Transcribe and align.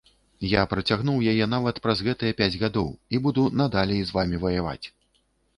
Я 0.51 0.61
працягнуў 0.71 1.19
яе 1.33 1.45
нават 1.51 1.75
праз 1.83 2.01
гэтыя 2.09 2.37
пяць 2.41 2.59
гадоў 2.63 2.89
і 3.13 3.21
буду 3.29 3.47
надалей 3.63 4.03
з 4.07 4.11
вамі 4.21 4.37
ваяваць. 4.49 4.83